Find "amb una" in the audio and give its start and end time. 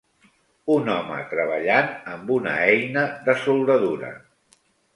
2.15-2.55